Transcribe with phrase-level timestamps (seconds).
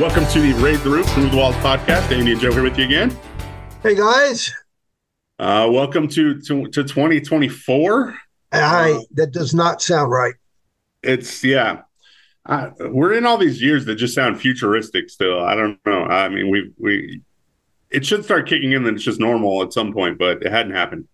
[0.00, 2.10] Welcome to the Raid the Roof, Remove the Walls podcast.
[2.10, 3.14] Andy and Joe here with you again.
[3.82, 4.50] Hey guys.
[5.38, 8.16] Uh, welcome to, to, to 2024.
[8.50, 10.32] I, uh, that does not sound right.
[11.02, 11.82] It's, yeah.
[12.46, 15.38] Uh, we're in all these years that just sound futuristic still.
[15.38, 16.04] I don't know.
[16.04, 17.20] I mean, we, we,
[17.90, 20.72] it should start kicking in that it's just normal at some point, but it hadn't
[20.72, 21.08] happened.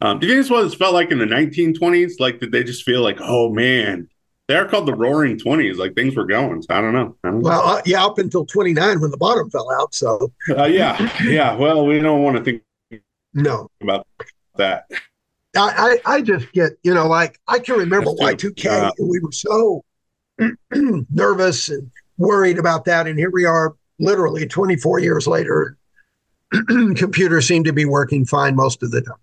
[0.00, 2.14] Um, do you think this was felt like in the 1920s?
[2.18, 4.08] Like, did they just feel like, oh man,
[4.48, 5.78] they are called the Roaring Twenties.
[5.78, 6.62] Like things were going.
[6.62, 7.16] So I don't know.
[7.22, 9.94] I don't well, uh, yeah, up until twenty nine when the bottom fell out.
[9.94, 11.54] So uh, yeah, yeah.
[11.54, 12.62] Well, we don't want to think
[13.34, 14.06] no about
[14.56, 14.86] that.
[15.56, 19.08] I, I, I just get you know like I can remember Y two K and
[19.08, 19.84] we were so
[21.10, 25.76] nervous and worried about that, and here we are, literally twenty four years later.
[26.96, 29.14] computers seem to be working fine most of the time.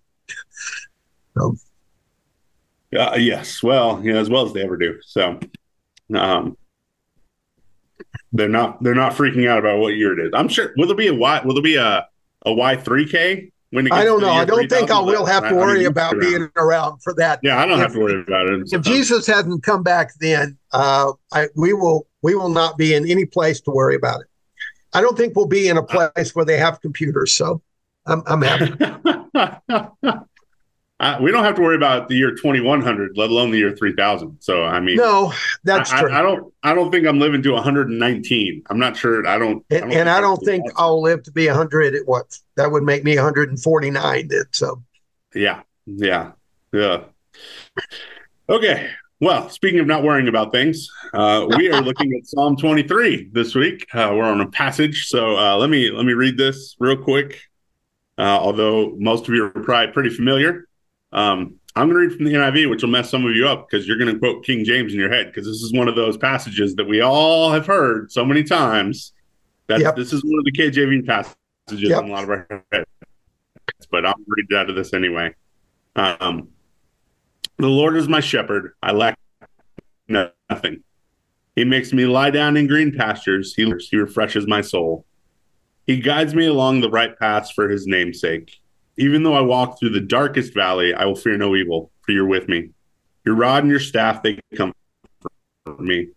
[1.35, 1.55] So
[2.98, 4.99] uh, yes, well, know, as well as they ever do.
[5.03, 5.39] So,
[6.13, 6.58] um,
[8.31, 10.31] they're not they're not freaking out about what year it is.
[10.33, 10.73] I'm sure.
[10.78, 11.41] Will there be a Y?
[11.45, 12.08] Will there be a
[12.45, 13.52] a Y three K?
[13.72, 14.30] When I don't know.
[14.30, 16.19] I don't think I will have to worry about around.
[16.22, 17.39] being around for that.
[17.44, 18.69] Yeah, I don't if, have to worry about it.
[18.72, 23.09] If Jesus hasn't come back, then uh, I, we will we will not be in
[23.09, 24.28] any place to worry about it.
[24.94, 27.33] I don't think we'll be in a place where they have computers.
[27.33, 27.61] So
[28.06, 28.73] I'm, I'm happy.
[30.99, 34.38] I, we don't have to worry about the year 2100, let alone the year 3000.
[34.39, 36.11] So, I mean, no, that's I, true.
[36.11, 38.63] I, I, don't, I don't think I'm living to 119.
[38.69, 39.27] I'm not sure.
[39.27, 41.95] I don't, and I don't, and think, I don't think I'll live to be 100
[41.95, 44.27] at what that would make me 149.
[44.29, 44.81] Then, so,
[45.33, 46.31] yeah, yeah,
[46.71, 47.03] yeah.
[48.47, 48.89] Okay.
[49.19, 53.53] Well, speaking of not worrying about things, uh, we are looking at Psalm 23 this
[53.53, 53.85] week.
[53.93, 57.41] Uh, we're on a passage, so uh, let me let me read this real quick.
[58.17, 60.67] Uh, although most of you are probably pretty familiar,
[61.16, 63.67] um, I'm going to read from the NIV, which will mess some of you up
[63.69, 65.95] because you're going to quote King James in your head because this is one of
[65.95, 69.13] those passages that we all have heard so many times.
[69.67, 69.95] That yep.
[69.95, 72.03] this is one of the KJV passages yep.
[72.03, 72.85] in a lot of our heads,
[73.90, 75.34] but I'll read it out of this anyway.
[75.95, 76.50] Um,
[77.57, 79.17] the Lord is my shepherd; I lack
[80.07, 80.84] nothing.
[81.56, 83.56] He makes me lie down in green pastures.
[83.56, 85.06] He, he refreshes my soul.
[85.88, 88.59] He guides me along the right paths for His name's sake.
[88.97, 92.25] Even though I walk through the darkest valley, I will fear no evil, for you're
[92.25, 92.72] with me.
[93.25, 94.73] Your rod and your staff, they come
[95.66, 96.09] for me.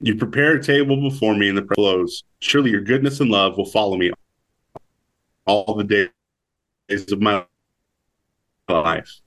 [0.00, 2.22] You prepare a table before me in the flows.
[2.40, 4.12] Surely your goodness and love will follow me
[5.44, 6.10] all the
[6.88, 7.44] days of my
[8.68, 9.20] life.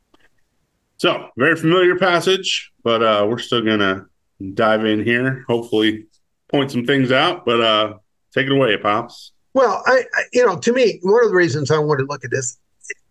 [0.97, 4.05] So, very familiar passage, but uh, we're still going to
[4.53, 5.43] dive in here.
[5.47, 6.05] Hopefully,
[6.47, 7.43] point some things out.
[7.45, 7.93] But uh,
[8.33, 9.33] take it away, Pops.
[9.53, 12.23] Well, I, I, you know, to me, one of the reasons I want to look
[12.23, 12.57] at this,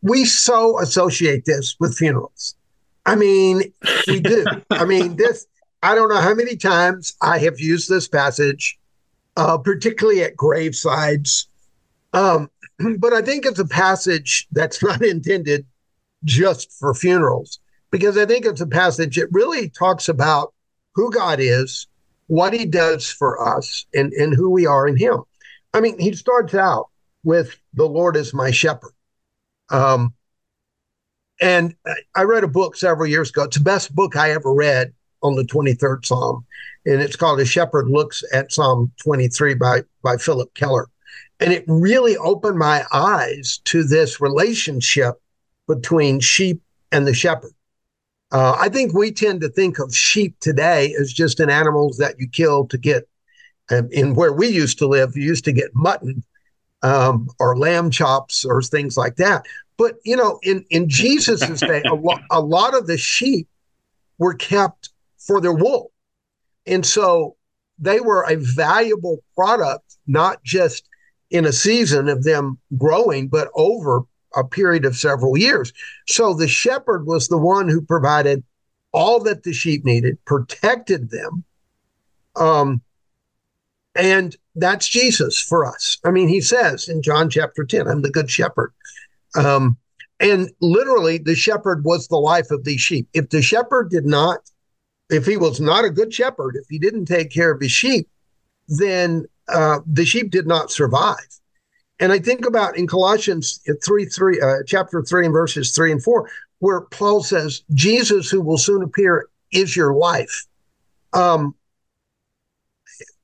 [0.02, 2.54] we so associate this with funerals.
[3.06, 3.72] I mean,
[4.06, 4.44] we do.
[4.70, 5.46] I mean, this.
[5.82, 8.78] I don't know how many times I have used this passage,
[9.36, 11.46] uh, particularly at gravesides.
[12.12, 12.50] Um,
[12.98, 15.66] but I think it's a passage that's not intended
[16.24, 20.52] just for funerals, because I think it's a passage that really talks about
[20.94, 21.86] who God is,
[22.26, 25.22] what He does for us, and and who we are in Him.
[25.72, 26.88] I mean, he starts out
[27.22, 28.92] with the Lord is my shepherd.
[29.70, 30.14] Um,
[31.40, 31.74] and
[32.14, 33.44] I read a book several years ago.
[33.44, 34.92] It's the best book I ever read
[35.22, 36.44] on the 23rd Psalm.
[36.86, 40.88] And it's called A Shepherd Looks at Psalm 23 by, by Phillip Keller.
[41.38, 45.14] And it really opened my eyes to this relationship
[45.66, 47.52] between sheep and the shepherd.
[48.32, 52.16] Uh, I think we tend to think of sheep today as just an animals that
[52.18, 53.08] you kill to get
[53.70, 56.22] in where we used to live, you used to get mutton
[56.82, 59.46] um, or lamb chops or things like that.
[59.76, 63.48] But you know, in in Jesus's day, a, lo- a lot of the sheep
[64.18, 65.92] were kept for their wool,
[66.66, 67.36] and so
[67.78, 70.88] they were a valuable product, not just
[71.30, 74.02] in a season of them growing, but over
[74.36, 75.72] a period of several years.
[76.06, 78.44] So the shepherd was the one who provided
[78.92, 81.44] all that the sheep needed, protected them,
[82.36, 82.82] um,
[84.00, 85.98] and that's Jesus for us.
[86.04, 88.72] I mean, he says in John chapter 10, I'm the good shepherd.
[89.36, 89.76] Um,
[90.18, 93.08] and literally, the shepherd was the life of these sheep.
[93.12, 94.38] If the shepherd did not,
[95.10, 98.08] if he was not a good shepherd, if he didn't take care of his sheep,
[98.68, 101.16] then uh, the sheep did not survive.
[101.98, 106.02] And I think about in Colossians 3, 3 uh, chapter 3 and verses 3 and
[106.02, 106.30] 4,
[106.60, 110.46] where Paul says, Jesus, who will soon appear, is your life.
[111.12, 111.54] Um,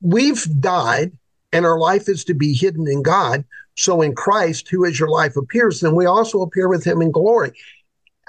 [0.01, 1.11] we've died
[1.51, 3.45] and our life is to be hidden in God.
[3.75, 7.11] So in Christ, who is your life appears, then we also appear with him in
[7.11, 7.51] glory.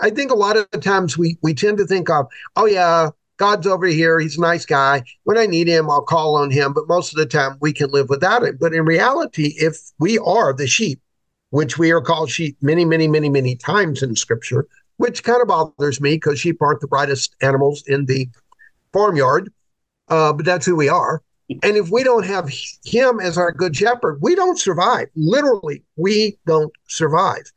[0.00, 3.66] I think a lot of times we we tend to think of, oh yeah, God's
[3.66, 4.20] over here.
[4.20, 5.02] He's a nice guy.
[5.24, 6.72] When I need him, I'll call on him.
[6.72, 8.58] But most of the time, we can live without him.
[8.60, 11.00] But in reality, if we are the sheep,
[11.50, 14.66] which we are called sheep many, many, many, many times in scripture,
[14.98, 18.28] which kind of bothers me because sheep aren't the brightest animals in the
[18.92, 19.52] farmyard,
[20.08, 21.22] uh, but that's who we are.
[21.62, 22.50] And if we don't have
[22.84, 25.08] him as our good shepherd, we don't survive.
[25.16, 27.50] Literally, we don't survive.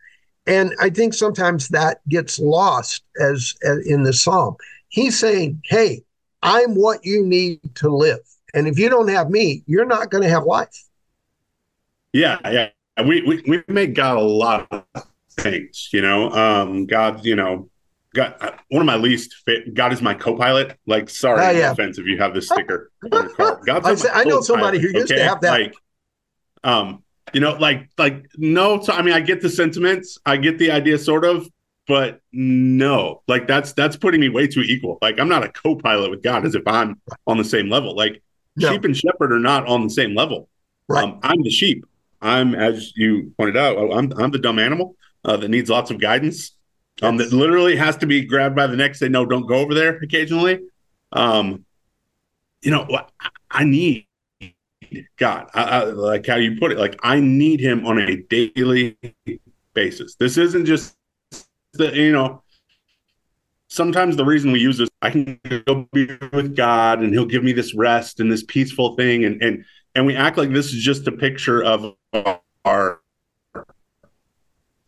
[0.48, 4.56] And I think sometimes that gets lost as, as in the psalm.
[4.90, 6.04] He's saying, "Hey,
[6.42, 8.22] I'm what you need to live,
[8.54, 10.76] and if you don't have me, you're not going to have life."
[12.14, 12.70] Yeah, yeah.
[13.06, 15.06] We we we make God a lot of
[15.38, 16.30] things, you know.
[16.32, 17.70] Um, God, you know,
[18.14, 20.78] God, uh, one of my least fit, God is my co-pilot.
[20.86, 21.72] Like, sorry, uh, yeah.
[21.72, 23.62] offense if you have this sticker on your car.
[23.66, 25.16] God's I, I know somebody who used okay?
[25.16, 25.52] to have that.
[25.52, 25.76] Like,
[26.64, 27.04] um,
[27.34, 28.82] you know, like, like no.
[28.82, 31.48] So, I mean, I get the sentiments, I get the idea, sort of,
[31.88, 34.98] but no, like that's that's putting me way too equal.
[35.02, 37.96] Like, I'm not a co-pilot with God as if I'm on the same level.
[37.96, 38.22] Like,
[38.58, 38.72] no.
[38.72, 40.50] sheep and shepherd are not on the same level.
[40.90, 41.04] Right.
[41.06, 41.86] Um, I'm the sheep.
[42.22, 46.00] I'm, as you pointed out, I'm I'm the dumb animal uh, that needs lots of
[46.00, 46.52] guidance
[47.02, 49.74] um, that literally has to be grabbed by the neck, say, no, don't go over
[49.74, 50.60] there occasionally.
[51.12, 51.66] Um,
[52.62, 52.88] you know,
[53.50, 54.06] I need
[55.18, 58.98] God, I, I, like how you put it, like I need him on a daily
[59.74, 60.16] basis.
[60.16, 60.96] This isn't just
[61.74, 62.44] the, you know,
[63.68, 67.44] sometimes the reason we use this, I can go be with God and he'll give
[67.44, 69.26] me this rest and this peaceful thing.
[69.26, 69.66] And, and,
[69.96, 71.96] and we act like this is just a picture of
[72.66, 73.00] our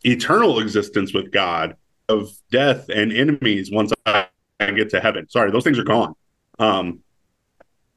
[0.04, 1.76] eternal existence with God
[2.08, 4.26] of death and enemies once I
[4.58, 5.28] get to heaven.
[5.28, 6.14] Sorry, those things are gone.
[6.58, 7.00] Um,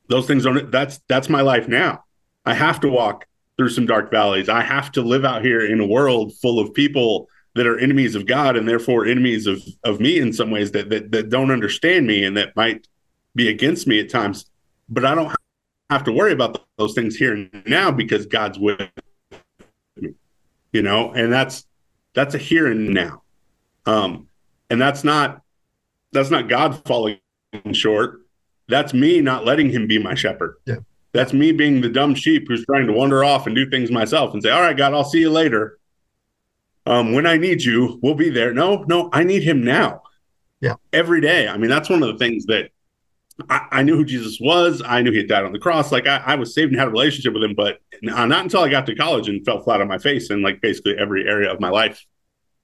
[0.08, 0.72] those things don't.
[0.72, 2.04] That's that's my life now.
[2.46, 3.26] I have to walk
[3.58, 4.50] through some dark valleys.
[4.50, 8.16] I have to live out here in a world full of people that are enemies
[8.16, 11.52] of God and therefore enemies of of me in some ways that that, that don't
[11.52, 12.88] understand me and that might
[13.36, 14.46] be against me at times.
[14.90, 15.36] But I don't
[15.90, 18.80] have to worry about those things here and now because God's with
[19.98, 20.14] me.
[20.72, 21.66] You know, and that's
[22.14, 23.24] that's a here and now.
[23.88, 24.28] Um,
[24.70, 25.42] and that's not
[26.12, 27.20] that's not God falling
[27.72, 28.22] short.
[28.68, 30.58] That's me not letting him be my shepherd.
[30.66, 30.78] Yeah.
[31.14, 34.34] That's me being the dumb sheep who's trying to wander off and do things myself
[34.34, 35.80] and say, All right, God, I'll see you later.
[36.86, 38.54] Um, when I need you, we'll be there.
[38.54, 40.04] No, no, I need him now.
[40.62, 40.76] Yeah.
[40.94, 41.48] Every day.
[41.48, 42.70] I mean, that's one of the things that
[43.50, 44.82] I, I, knew who Jesus was.
[44.84, 45.92] I knew he had died on the cross.
[45.92, 48.70] Like I, I, was saved and had a relationship with him, but not until I
[48.70, 51.60] got to college and fell flat on my face in like basically every area of
[51.60, 52.04] my life.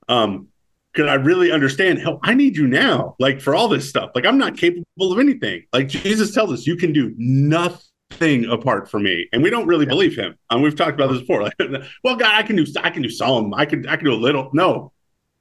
[0.08, 0.48] Um,
[0.94, 4.12] could I really understand how I need you now, like for all this stuff.
[4.16, 5.66] Like I'm not capable of anything.
[5.74, 9.86] Like Jesus tells us, you can do nothing apart from me, and we don't really
[9.86, 9.90] yeah.
[9.90, 10.36] believe him.
[10.50, 11.44] And we've talked about this before.
[11.44, 11.56] Like,
[12.04, 14.16] well, God, I can do, I can do some, I can, I can do a
[14.16, 14.50] little.
[14.54, 14.92] No,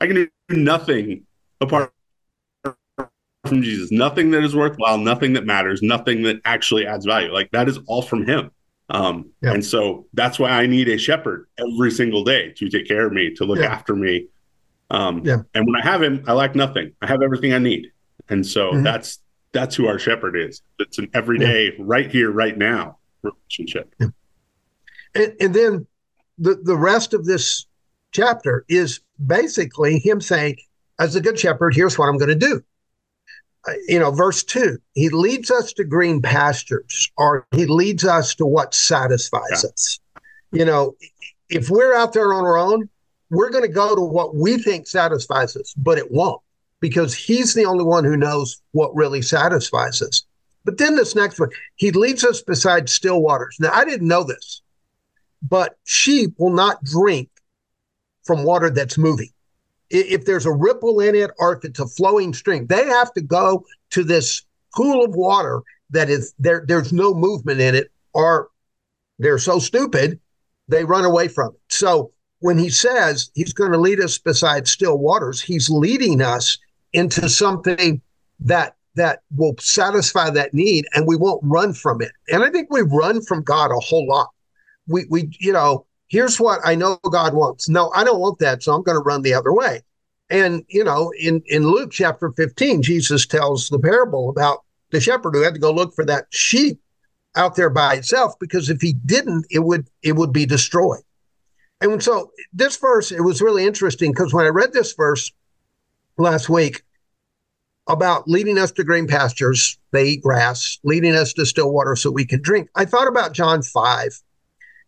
[0.00, 1.26] I can do nothing
[1.60, 1.92] apart
[3.44, 3.90] from Jesus.
[3.92, 7.32] Nothing that is worthwhile, nothing that matters, nothing that actually adds value.
[7.32, 8.50] Like that is all from Him.
[8.88, 9.52] Um, yeah.
[9.52, 13.12] And so that's why I need a shepherd every single day to take care of
[13.12, 13.72] me, to look yeah.
[13.72, 14.28] after me,
[14.92, 15.38] um, yeah.
[15.54, 16.92] And when I have him, I lack nothing.
[17.02, 17.90] I have everything I need.
[18.28, 18.84] And so mm-hmm.
[18.84, 19.18] that's
[19.52, 20.62] that's who our shepherd is.
[20.78, 21.72] It's an everyday, yeah.
[21.80, 23.94] right here, right now relationship.
[23.98, 24.08] Yeah.
[25.14, 25.86] And, and then
[26.38, 27.66] the the rest of this
[28.12, 30.56] chapter is basically him saying,
[30.98, 32.62] as a good shepherd, here's what I'm going to do.
[33.66, 38.34] Uh, you know, verse two, he leads us to green pastures, or he leads us
[38.34, 39.70] to what satisfies yeah.
[39.70, 40.00] us.
[40.50, 40.96] You know,
[41.48, 42.88] if we're out there on our own,
[43.32, 46.42] we're going to go to what we think satisfies us, but it won't
[46.80, 50.24] because he's the only one who knows what really satisfies us.
[50.66, 53.56] But then this next one, he leads us beside still waters.
[53.58, 54.60] Now, I didn't know this,
[55.40, 57.30] but sheep will not drink
[58.24, 59.30] from water that's moving.
[59.88, 63.22] If there's a ripple in it or if it's a flowing stream, they have to
[63.22, 64.42] go to this
[64.76, 68.48] pool of water that is there, there's no movement in it, or
[69.18, 70.20] they're so stupid
[70.68, 71.60] they run away from it.
[71.68, 72.12] So
[72.42, 76.58] when he says he's going to lead us beside still waters, he's leading us
[76.92, 78.02] into something
[78.40, 82.10] that that will satisfy that need and we won't run from it.
[82.28, 84.28] And I think we run from God a whole lot.
[84.88, 87.68] We we you know, here's what I know God wants.
[87.68, 89.80] No, I don't want that, so I'm going to run the other way.
[90.28, 95.34] And you know, in in Luke chapter 15, Jesus tells the parable about the shepherd
[95.34, 96.80] who had to go look for that sheep
[97.36, 101.02] out there by itself because if he didn't, it would it would be destroyed.
[101.82, 105.32] And so this verse, it was really interesting because when I read this verse
[106.16, 106.82] last week
[107.88, 112.10] about leading us to green pastures, they eat grass, leading us to still water so
[112.10, 114.22] we can drink, I thought about John 5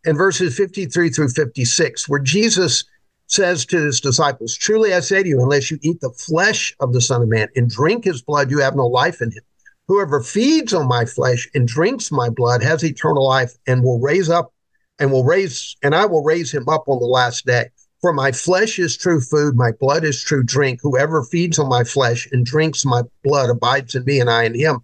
[0.07, 2.85] and verses 53 through 56, where Jesus
[3.27, 6.93] says to his disciples, Truly I say to you, unless you eat the flesh of
[6.93, 9.43] the Son of Man and drink his blood, you have no life in him.
[9.89, 14.31] Whoever feeds on my flesh and drinks my blood has eternal life and will raise
[14.31, 14.54] up
[14.99, 17.71] and will raise, and I will raise him up on the last day.
[18.01, 20.81] For my flesh is true food, my blood is true drink.
[20.83, 24.55] Whoever feeds on my flesh and drinks my blood abides in me, and I in
[24.55, 24.81] him.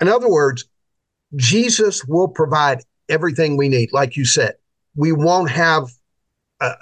[0.00, 0.64] In other words,
[1.34, 3.92] Jesus will provide everything we need.
[3.92, 4.54] Like you said,
[4.94, 5.88] we won't have
[6.60, 6.72] a,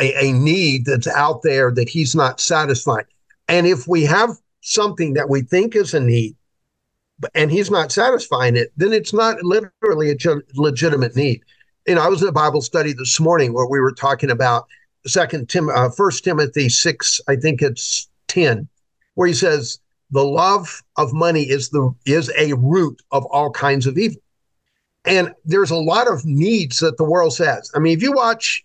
[0.00, 3.06] a, a need that's out there that he's not satisfying.
[3.48, 6.36] And if we have something that we think is a need,
[7.34, 10.16] and he's not satisfying it, then it's not literally a
[10.54, 11.42] legitimate need.
[11.86, 14.66] You know, I was in a Bible study this morning where we were talking about
[15.06, 18.68] Second Tim, uh, First Timothy six, I think it's ten,
[19.14, 19.78] where he says
[20.10, 24.20] the love of money is the is a root of all kinds of evil.
[25.04, 27.70] And there's a lot of needs that the world says.
[27.74, 28.64] I mean, if you watch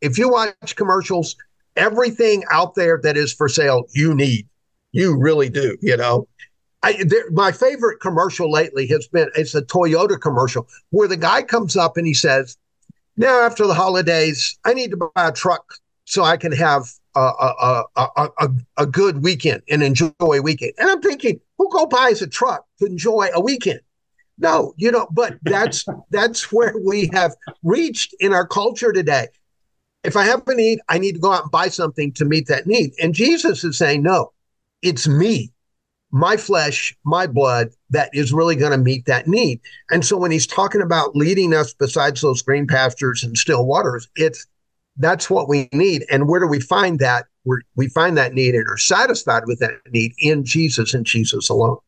[0.00, 1.36] if you watch commercials,
[1.76, 4.48] everything out there that is for sale, you need.
[4.92, 6.26] You really do, you know.
[6.82, 11.42] I, there, my favorite commercial lately has been it's a Toyota commercial where the guy
[11.42, 12.56] comes up and he says,
[13.16, 17.20] "Now after the holidays, I need to buy a truck so I can have a
[17.20, 21.86] a, a, a, a good weekend and enjoy a weekend." And I'm thinking, who go
[21.86, 23.80] buys a truck to enjoy a weekend?
[24.38, 29.28] No, you know, but that's that's where we have reached in our culture today.
[30.04, 32.46] If I have a need, I need to go out and buy something to meet
[32.46, 32.92] that need.
[33.02, 34.32] And Jesus is saying, no,
[34.80, 35.52] it's me
[36.10, 39.60] my flesh, my blood that is really going to meet that need.
[39.90, 44.08] And so when he's talking about leading us besides those green pastures and still waters,
[44.16, 44.46] it's
[44.96, 46.04] that's what we need.
[46.10, 47.26] And where do we find that?
[47.48, 51.48] we we find that need and are satisfied with that need in Jesus and Jesus
[51.48, 51.78] alone.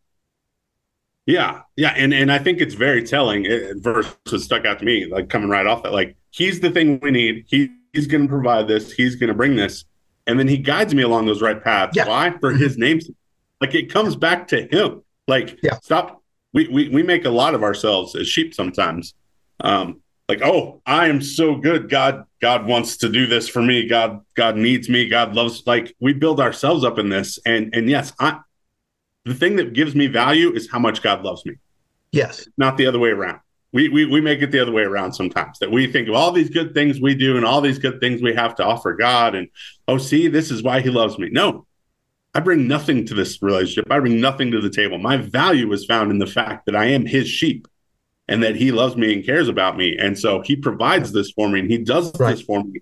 [1.26, 3.44] Yeah, yeah, and and I think it's very telling.
[3.44, 5.92] It, verse was stuck out to me, like coming right off that.
[5.92, 7.44] Like he's the thing we need.
[7.48, 8.90] He, he's going to provide this.
[8.92, 9.84] He's going to bring this,
[10.26, 11.94] and then he guides me along those right paths.
[11.94, 12.08] Yeah.
[12.08, 12.34] Why?
[12.40, 13.10] For his name's
[13.60, 15.02] like it comes back to him.
[15.28, 15.78] Like, yeah.
[15.82, 16.22] stop.
[16.52, 19.14] We, we we make a lot of ourselves as sheep sometimes.
[19.60, 21.88] Um, like, oh, I am so good.
[21.88, 23.86] God, God wants to do this for me.
[23.86, 25.08] God, God needs me.
[25.08, 25.64] God loves.
[25.66, 28.40] Like, we build ourselves up in this, and and yes, I.
[29.24, 31.56] The thing that gives me value is how much God loves me.
[32.10, 33.40] Yes, not the other way around.
[33.72, 35.58] We, we we make it the other way around sometimes.
[35.60, 38.22] That we think of all these good things we do and all these good things
[38.22, 39.48] we have to offer God, and
[39.86, 41.28] oh, see, this is why He loves me.
[41.30, 41.66] No,
[42.34, 43.90] I bring nothing to this relationship.
[43.90, 44.99] I bring nothing to the table.
[44.99, 47.66] My value is found in the fact that I am his sheep
[48.28, 49.96] and that he loves me and cares about me.
[49.99, 52.30] And so he provides this for me and he does right.
[52.30, 52.80] this for me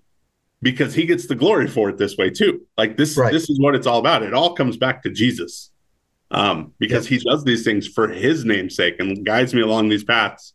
[0.61, 2.61] because he gets the glory for it this way too.
[2.77, 3.33] Like this, right.
[3.33, 4.21] this is what it's all about.
[4.21, 5.71] It all comes back to Jesus.
[6.31, 10.03] Um, because he does these things for his name's sake and guides me along these
[10.03, 10.53] paths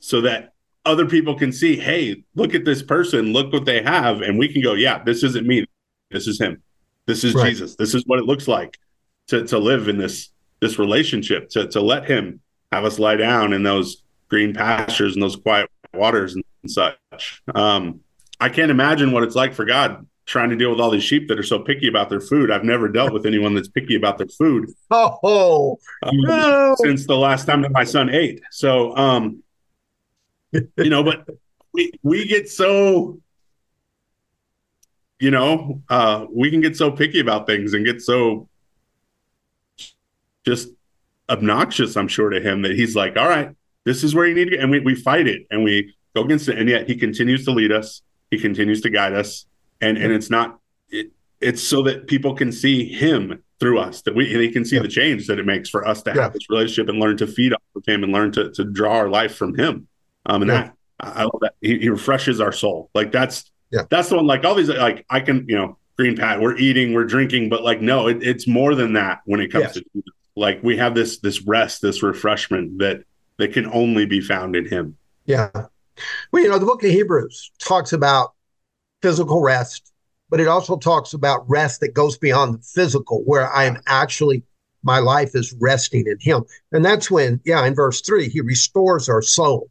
[0.00, 0.52] so that
[0.84, 4.52] other people can see, hey, look at this person, look what they have, and we
[4.52, 5.64] can go, yeah, this isn't me,
[6.10, 6.60] this is him.
[7.06, 7.48] This is right.
[7.48, 7.76] Jesus.
[7.76, 8.78] This is what it looks like
[9.28, 10.30] to to live in this
[10.60, 11.48] this relationship.
[11.50, 12.40] To to let Him
[12.70, 17.42] have us lie down in those green pastures and those quiet waters and, and such.
[17.54, 18.00] Um,
[18.40, 21.28] I can't imagine what it's like for God trying to deal with all these sheep
[21.28, 22.50] that are so picky about their food.
[22.50, 24.70] I've never dealt with anyone that's picky about their food.
[24.90, 26.74] Oh, um, no.
[26.78, 28.40] since the last time that my son ate.
[28.50, 29.42] So, um,
[30.52, 31.26] you know, but
[31.72, 33.18] we we get so
[35.22, 38.48] you know, uh, we can get so picky about things and get so
[40.44, 40.70] just
[41.30, 44.46] obnoxious, I'm sure, to him that he's like, all right, this is where you need
[44.46, 44.60] to get.
[44.60, 46.58] And we, we fight it and we go against it.
[46.58, 48.02] And yet he continues to lead us.
[48.32, 49.46] He continues to guide us.
[49.80, 54.16] And, and it's not, it, it's so that people can see him through us, that
[54.16, 54.82] we, they can see yeah.
[54.82, 56.28] the change that it makes for us to have yeah.
[56.30, 59.08] this relationship and learn to feed off of him and learn to, to draw our
[59.08, 59.86] life from him.
[60.26, 60.62] Um, and yeah.
[60.62, 61.54] that, I love that.
[61.60, 62.90] He, he refreshes our soul.
[62.92, 63.82] Like that's, yeah.
[63.90, 66.92] That's the one, like all these, like I can, you know, green pat, we're eating,
[66.92, 69.74] we're drinking, but like, no, it, it's more than that when it comes yes.
[69.74, 69.84] to
[70.36, 73.02] like we have this, this rest, this refreshment that,
[73.38, 74.96] that can only be found in him.
[75.24, 75.50] Yeah.
[76.30, 78.32] Well, you know, the book of Hebrews talks about
[79.02, 79.92] physical rest,
[80.30, 84.42] but it also talks about rest that goes beyond the physical, where I am actually,
[84.82, 86.44] my life is resting in Him.
[86.72, 89.70] And that's when, yeah, in verse three, He restores our soul.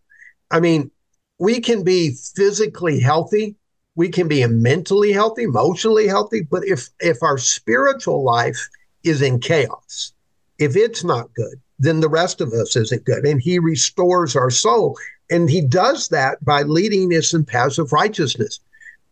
[0.51, 0.91] I mean,
[1.39, 3.55] we can be physically healthy,
[3.95, 8.69] we can be mentally healthy, emotionally healthy, but if if our spiritual life
[9.03, 10.13] is in chaos,
[10.59, 13.25] if it's not good, then the rest of us isn't good.
[13.25, 14.97] And he restores our soul.
[15.29, 18.59] And he does that by leading us in paths of righteousness.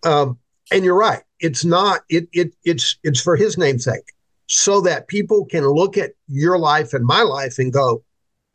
[0.04, 0.38] Um,
[0.72, 1.24] and you're right.
[1.40, 4.14] It's not, it, it it's it's for his namesake,
[4.48, 8.04] so that people can look at your life and my life and go,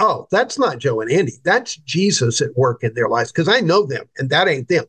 [0.00, 1.34] oh, that's not Joe and Andy.
[1.44, 3.32] That's Jesus at work in their lives.
[3.32, 4.84] Because I know them and that ain't them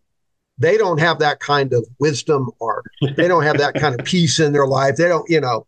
[0.58, 2.84] they don't have that kind of wisdom or
[3.18, 4.96] they don't have that kind of peace in their life.
[4.96, 5.68] They don't, you know.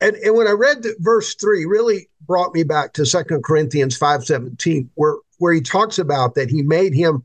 [0.00, 4.24] and, and when I read verse three, really brought me back to Second Corinthians five
[4.24, 7.24] seventeen, where where he talks about that he made him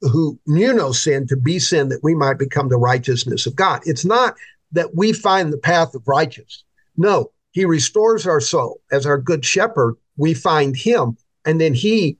[0.00, 3.80] who knew no sin to be sin that we might become the righteousness of God.
[3.84, 4.36] It's not
[4.72, 6.64] that we find the path of righteousness.
[6.96, 9.96] No, he restores our soul as our good shepherd.
[10.16, 12.18] We find him, and then he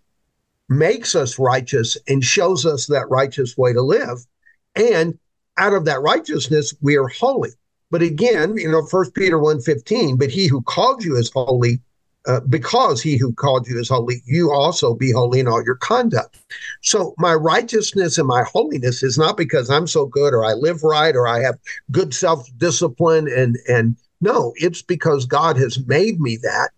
[0.68, 4.18] makes us righteous and shows us that righteous way to live.
[4.74, 5.18] And
[5.56, 7.50] out of that righteousness, we are holy.
[7.90, 11.80] But again, you know, First Peter 1.15, but he who called you is holy,
[12.26, 15.76] uh, because he who called you is holy, you also be holy in all your
[15.76, 16.38] conduct.
[16.82, 20.82] So my righteousness and my holiness is not because I'm so good or I live
[20.82, 21.58] right or I have
[21.92, 26.70] good self-discipline and and no, it's because God has made me that.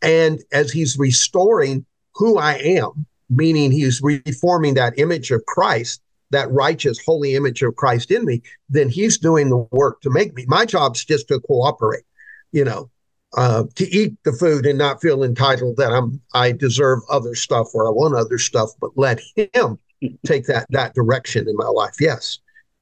[0.00, 6.50] And as he's restoring who I am, meaning he's reforming that image of Christ, that
[6.50, 10.44] righteous, holy image of Christ in me, then he's doing the work to make me.
[10.46, 12.04] My job's just to cooperate,
[12.52, 12.90] you know,
[13.36, 17.68] uh, to eat the food and not feel entitled that I'm I deserve other stuff
[17.74, 19.78] or I want other stuff, but let him
[20.24, 21.96] take that that direction in my life.
[22.00, 22.38] Yes.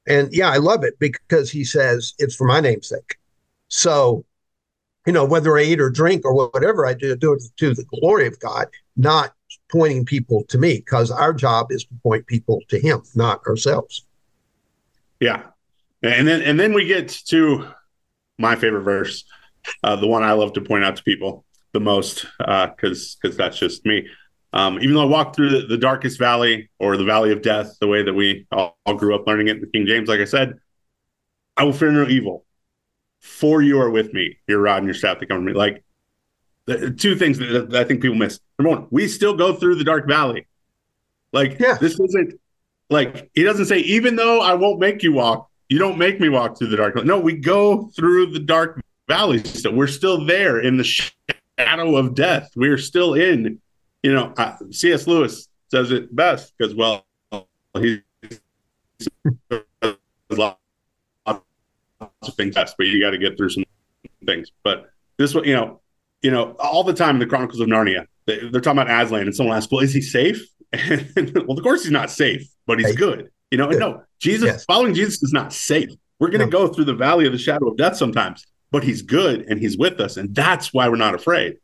[0.07, 3.17] And yeah, I love it because he says it's for my name's sake.
[3.69, 4.25] So,
[5.05, 7.85] you know, whether I eat or drink or whatever I do, do it to the
[7.85, 9.35] glory of God, not
[9.71, 14.07] pointing people to me because our job is to point people to him, not ourselves.
[15.21, 15.43] Yeah.
[16.03, 17.67] And then and then we get to
[18.39, 19.25] my favorite verse,
[19.83, 23.37] uh, the one I love to point out to people the most, because uh, because
[23.37, 24.09] that's just me.
[24.53, 27.77] Um, even though I walked through the, the, darkest valley or the valley of death,
[27.79, 30.21] the way that we all, all grew up learning it in the King James, like
[30.21, 30.55] I said,
[31.59, 32.47] I will fear no evil,
[33.21, 34.39] for you are with me.
[34.47, 35.53] Your rod and your staff that come to me.
[35.53, 35.85] Like
[36.65, 38.41] the, two things that, that I think people miss.
[38.59, 40.47] Number one, we still go through the dark valley.
[41.33, 41.75] Like yeah.
[41.75, 42.41] this isn't
[42.89, 46.29] like he doesn't say, even though I won't make you walk, you don't make me
[46.29, 47.05] walk through the dark.
[47.05, 49.43] No, we go through the dark valley.
[49.45, 52.51] So we're still there in the shadow of death.
[52.57, 53.61] We're still in,
[54.03, 55.07] you know, uh, C.S.
[55.07, 57.05] Lewis says it best because, well,
[57.75, 58.01] he's
[60.31, 60.59] lots
[61.29, 61.43] of
[62.37, 63.65] things best, but you got to get through some
[64.25, 64.53] things.
[64.63, 65.81] But this one, you know,
[66.23, 69.23] you know, all the time in the Chronicles of Narnia, they, are talking about Aslan,
[69.23, 72.95] and someone asks, "Well, is he safe?" well, of course he's not safe, but he's
[72.97, 73.31] good.
[73.51, 73.79] You know, good.
[73.79, 74.65] no, Jesus yes.
[74.65, 75.91] following Jesus is not safe.
[76.19, 76.67] We're going to no.
[76.67, 79.79] go through the valley of the shadow of death sometimes, but he's good and he's
[79.79, 81.59] with us, and that's why we're not afraid.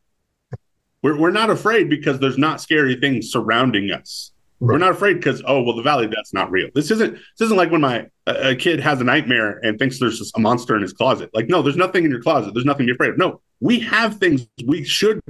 [1.02, 4.30] We're we're not afraid because there's not scary things surrounding us.
[4.60, 4.74] Right.
[4.74, 6.68] We're not afraid because oh well, the valley of death's not real.
[6.72, 10.30] This isn't this isn't like when my a kid has a nightmare and thinks there's
[10.36, 11.30] a monster in his closet.
[11.34, 12.54] Like no, there's nothing in your closet.
[12.54, 13.18] There's nothing to be afraid of.
[13.18, 15.20] No, we have things we should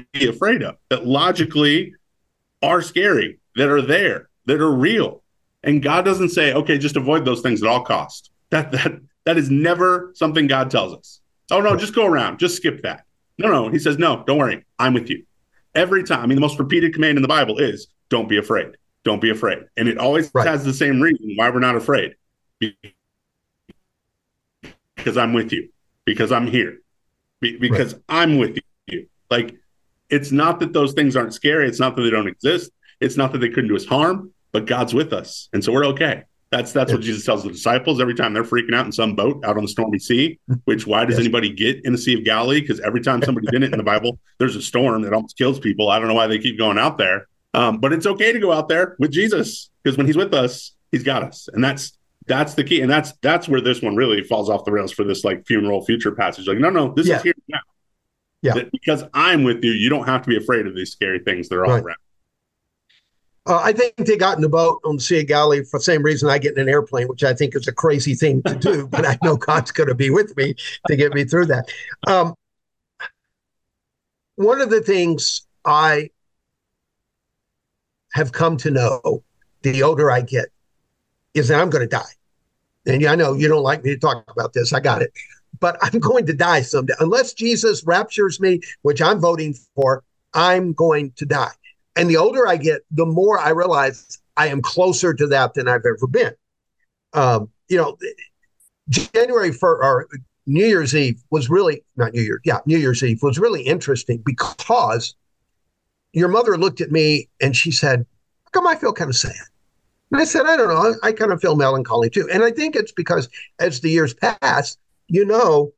[0.00, 1.94] be afraid of that logically
[2.62, 5.22] are scary, that are there, that are real.
[5.62, 8.30] And God doesn't say, okay, just avoid those things at all cost.
[8.50, 11.20] That that that is never something God tells us.
[11.50, 13.04] Oh no, just go around, just skip that.
[13.38, 13.68] No, no.
[13.68, 15.24] He says, no, don't worry, I'm with you.
[15.74, 16.20] Every time.
[16.20, 18.76] I mean, the most repeated command in the Bible is don't be afraid.
[19.04, 19.64] Don't be afraid.
[19.76, 20.46] And it always right.
[20.46, 22.14] has the same reason why we're not afraid.
[24.96, 25.70] Because I'm with you.
[26.04, 26.82] Because I'm here
[27.42, 28.02] be, because right.
[28.08, 29.08] I'm with you.
[29.30, 29.54] Like,
[30.12, 31.66] it's not that those things aren't scary.
[31.66, 32.70] It's not that they don't exist.
[33.00, 35.86] It's not that they couldn't do us harm, but God's with us, and so we're
[35.86, 36.22] okay.
[36.50, 39.42] That's that's what Jesus tells the disciples every time they're freaking out in some boat
[39.42, 40.38] out on the stormy sea.
[40.66, 41.20] Which why does yes.
[41.20, 42.60] anybody get in the Sea of Galilee?
[42.60, 45.58] Because every time somebody's in it in the Bible, there's a storm that almost kills
[45.58, 45.88] people.
[45.88, 48.52] I don't know why they keep going out there, um, but it's okay to go
[48.52, 51.96] out there with Jesus because when He's with us, He's got us, and that's
[52.26, 55.04] that's the key and that's that's where this one really falls off the rails for
[55.04, 57.16] this like funeral future passage like no no this yeah.
[57.16, 57.58] is here now
[58.42, 61.18] yeah that because i'm with you you don't have to be afraid of these scary
[61.18, 61.84] things that are all right.
[61.84, 61.96] around
[63.44, 65.84] uh, I think they got in the boat on the Sea of Galilee for the
[65.84, 68.54] same reason I get in an airplane, which I think is a crazy thing to
[68.54, 70.54] do, but I know God's going to be with me
[70.86, 71.68] to get me through that.
[72.06, 72.34] Um,
[74.36, 76.10] one of the things I
[78.12, 79.24] have come to know
[79.62, 80.46] the older I get
[81.34, 82.12] is that I'm going to die.
[82.86, 84.72] And I know you don't like me to talk about this.
[84.72, 85.12] I got it.
[85.62, 86.94] But I'm going to die someday.
[87.00, 90.02] Unless Jesus raptures me, which I'm voting for,
[90.34, 91.52] I'm going to die.
[91.96, 95.68] And the older I get, the more I realize I am closer to that than
[95.68, 96.32] I've ever been.
[97.12, 97.96] Um, you know,
[98.88, 100.08] January for or
[100.46, 104.20] New Year's Eve was really not New Year's, yeah, New Year's Eve was really interesting
[104.24, 105.14] because
[106.12, 108.04] your mother looked at me and she said,
[108.44, 109.36] How come I feel kind of sad?
[110.10, 110.94] And I said, I don't know.
[111.02, 112.28] I, I kind of feel melancholy too.
[112.32, 113.28] And I think it's because
[113.60, 114.76] as the years pass,
[115.12, 115.72] you know,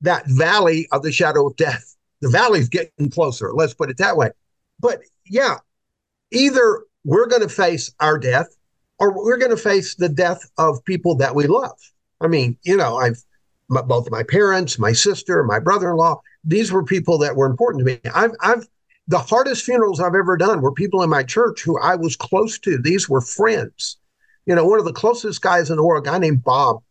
[0.00, 3.52] that valley of the shadow of death, the valley's getting closer.
[3.54, 4.30] Let's put it that way.
[4.80, 5.58] But yeah,
[6.32, 8.48] either we're going to face our death
[8.98, 11.78] or we're going to face the death of people that we love.
[12.20, 13.22] I mean, you know, I've
[13.68, 16.20] my, both my parents, my sister, my brother-in-law.
[16.42, 18.00] These were people that were important to me.
[18.12, 18.66] I've, I've
[19.06, 22.58] the hardest funerals I've ever done were people in my church who I was close
[22.60, 22.76] to.
[22.76, 23.98] These were friends.
[24.46, 26.82] You know, one of the closest guys in the world, a guy named Bob.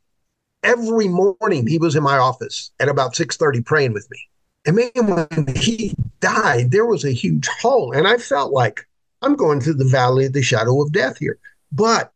[0.64, 4.20] Every morning he was in my office at about 6:30 praying with me.
[4.66, 7.94] And man, when he died, there was a huge hole.
[7.94, 8.86] And I felt like
[9.22, 11.38] I'm going through the valley of the shadow of death here.
[11.72, 12.12] But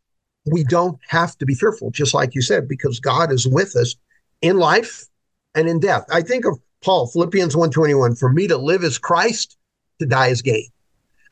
[0.46, 3.96] we don't have to be fearful, just like you said, because God is with us
[4.42, 5.06] in life
[5.54, 6.04] and in death.
[6.12, 9.56] I think of Paul, Philippians 121, for me to live as Christ,
[10.00, 10.66] to die as gain.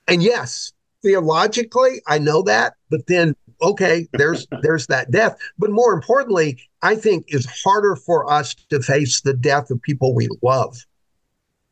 [0.09, 0.73] And yes,
[1.03, 5.37] theologically, I know that, but then okay, there's there's that death.
[5.59, 10.15] But more importantly, I think it's harder for us to face the death of people
[10.15, 10.85] we love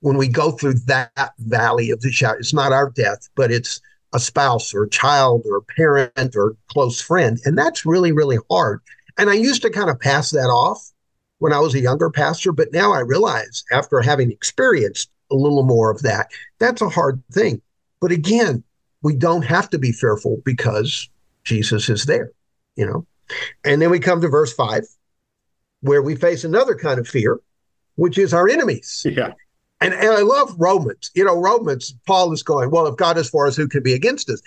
[0.01, 2.39] when we go through that valley of the shadow.
[2.39, 3.81] It's not our death, but it's
[4.13, 7.39] a spouse or a child or a parent or close friend.
[7.45, 8.81] And that's really, really hard.
[9.19, 10.91] And I used to kind of pass that off
[11.39, 15.63] when I was a younger pastor, but now I realize after having experienced a little
[15.63, 17.61] more of that, that's a hard thing.
[18.01, 18.65] But again,
[19.03, 21.09] we don't have to be fearful because
[21.45, 22.33] Jesus is there,
[22.77, 23.07] you know.
[23.65, 24.85] And then we come to verse five,
[25.81, 27.41] where we face another kind of fear,
[27.97, 29.07] which is our enemies.
[29.09, 29.33] Yeah.
[29.81, 31.11] And, and I love Romans.
[31.15, 33.95] You know, Romans, Paul is going, well, if God is for us, who can be
[33.95, 34.41] against us?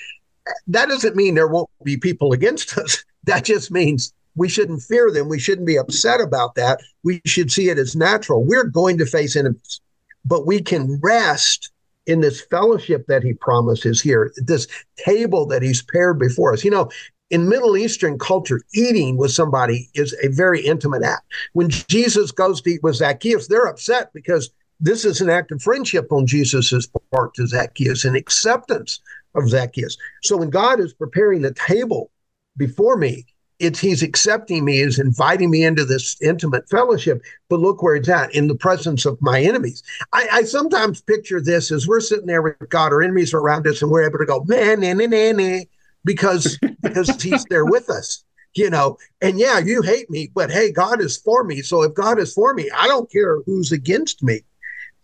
[0.68, 3.04] That doesn't mean there won't be people against us.
[3.24, 5.30] That just means we shouldn't fear them.
[5.30, 6.82] We shouldn't be upset about that.
[7.04, 8.44] We should see it as natural.
[8.44, 9.82] We're going to face enemies,
[10.26, 11.72] but we can rest
[12.06, 14.68] in this fellowship that he promises here, this
[14.98, 16.64] table that he's paired before us.
[16.64, 16.90] You know,
[17.34, 21.24] in Middle Eastern culture, eating with somebody is a very intimate act.
[21.54, 25.60] When Jesus goes to eat with Zacchaeus, they're upset because this is an act of
[25.60, 29.00] friendship on Jesus's part to Zacchaeus and acceptance
[29.34, 29.98] of Zacchaeus.
[30.22, 32.12] So when God is preparing the table
[32.56, 33.26] before me,
[33.58, 37.24] it's he's accepting me, is inviting me into this intimate fellowship.
[37.50, 39.82] But look where it's at in the presence of my enemies.
[40.12, 43.66] I, I sometimes picture this as we're sitting there with God, our enemies are around
[43.66, 45.64] us, and we're able to go, man, nah, nah, nah, nah,
[46.06, 48.24] because because he's there with us
[48.56, 51.62] you know, and yeah, you hate me, but hey, God is for me.
[51.62, 54.42] So if God is for me, I don't care who's against me.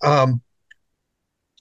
[0.04, 0.42] Um,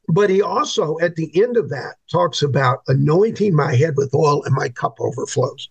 [0.09, 4.43] but he also, at the end of that, talks about anointing my head with oil
[4.45, 5.69] and my cup overflows.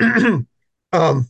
[0.92, 1.28] um,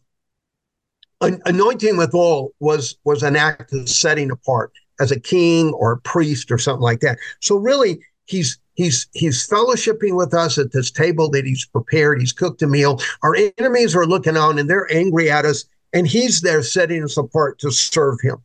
[1.21, 6.01] anointing with oil was was an act of setting apart as a king or a
[6.01, 7.19] priest or something like that.
[7.41, 12.21] So really, he's he's he's fellowshipping with us at this table that he's prepared.
[12.21, 13.01] He's cooked a meal.
[13.23, 17.17] Our enemies are looking on and they're angry at us, and he's there setting us
[17.17, 18.37] apart to serve him.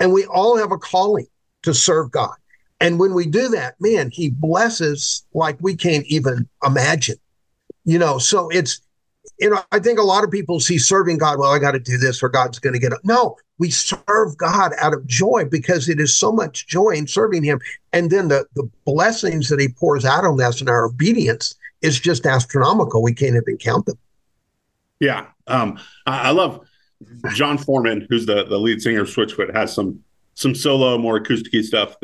[0.00, 1.26] And we all have a calling
[1.62, 2.34] to serve God.
[2.80, 7.16] And when we do that, man, he blesses like we can't even imagine.
[7.84, 8.80] You know, so it's
[9.38, 11.78] you know, I think a lot of people see serving God, well, I got to
[11.78, 13.00] do this or God's going to get up.
[13.04, 17.42] No, we serve God out of joy because it is so much joy in serving
[17.42, 17.60] Him.
[17.92, 21.98] And then the, the blessings that He pours out on us and our obedience is
[21.98, 23.02] just astronomical.
[23.02, 23.98] We can't even count them.
[25.00, 25.26] Yeah.
[25.46, 26.66] Um, I, I love
[27.32, 30.02] Jon Foreman, who's the, the lead singer of Switchfoot, has some
[30.34, 31.96] some solo, more acoustic stuff.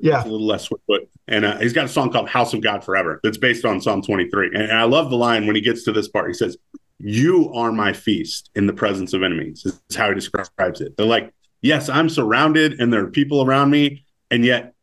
[0.00, 0.22] Yeah.
[0.22, 1.08] a little less Switchfoot.
[1.28, 4.02] And uh, he's got a song called House of God Forever that's based on Psalm
[4.02, 4.48] 23.
[4.48, 6.28] And, and I love the line when he gets to this part.
[6.28, 6.56] He says,
[6.98, 10.96] You are my feast in the presence of enemies, is how he describes it.
[10.96, 14.04] They're like, Yes, I'm surrounded and there are people around me.
[14.30, 14.74] And yet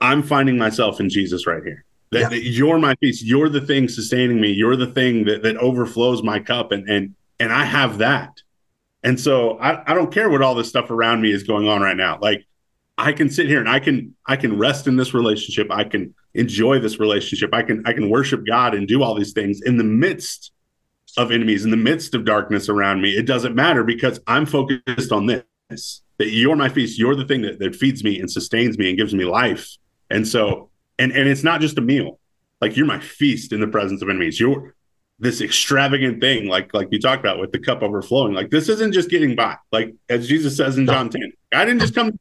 [0.00, 1.84] I'm finding myself in Jesus right here.
[2.10, 2.28] That, yeah.
[2.28, 3.24] that, you're my feast.
[3.24, 4.50] You're the thing sustaining me.
[4.50, 6.72] You're the thing that, that overflows my cup.
[6.72, 8.42] And and and I have that.
[9.02, 11.80] And so I, I don't care what all this stuff around me is going on
[11.80, 12.18] right now.
[12.20, 12.46] Like
[12.98, 15.68] I can sit here and I can I can rest in this relationship.
[15.70, 17.54] I can enjoy this relationship.
[17.54, 20.50] I can I can worship God and do all these things in the midst
[21.16, 23.10] of enemies, in the midst of darkness around me.
[23.16, 26.02] It doesn't matter because I'm focused on this.
[26.18, 26.98] That you're my feast.
[26.98, 29.76] You're the thing that, that feeds me and sustains me and gives me life.
[30.10, 32.18] And so and and it's not just a meal.
[32.60, 34.40] Like you're my feast in the presence of enemies.
[34.40, 34.74] You're
[35.20, 38.34] this extravagant thing, like like you talked about with the cup overflowing.
[38.34, 39.56] Like this isn't just getting by.
[39.70, 42.18] Like as Jesus says in John 10, I didn't just come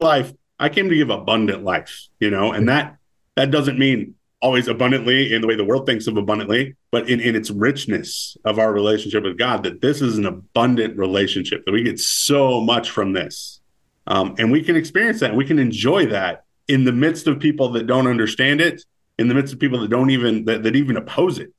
[0.00, 0.32] life.
[0.58, 2.96] I came to give abundant life, you know, and that
[3.36, 7.18] that doesn't mean always abundantly in the way the world thinks of abundantly, but in,
[7.18, 11.72] in its richness of our relationship with God, that this is an abundant relationship, that
[11.72, 13.60] we get so much from this.
[14.06, 15.34] Um, and we can experience that.
[15.34, 18.84] We can enjoy that in the midst of people that don't understand it,
[19.18, 21.52] in the midst of people that don't even, that, that even oppose it.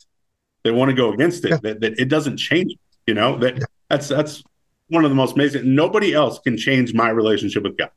[0.63, 1.57] They want to go against it, yeah.
[1.63, 2.75] that, that it doesn't change,
[3.07, 4.43] you know, that that's, that's
[4.89, 5.75] one of the most amazing.
[5.75, 7.91] Nobody else can change my relationship with God.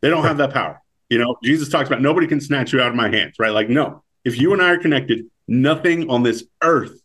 [0.00, 0.80] They don't have that power.
[1.08, 3.52] You know, Jesus talks about nobody can snatch you out of my hands, right?
[3.52, 7.02] Like, no, if you and I are connected, nothing on this earth